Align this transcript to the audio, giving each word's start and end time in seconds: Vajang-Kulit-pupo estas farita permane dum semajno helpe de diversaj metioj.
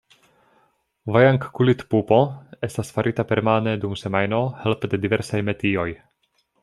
Vajang-Kulit-pupo 1.17 2.17
estas 2.67 2.89
farita 2.95 3.27
permane 3.33 3.75
dum 3.85 3.93
semajno 4.05 4.41
helpe 4.65 4.91
de 4.95 5.01
diversaj 5.05 5.43
metioj. 5.51 5.89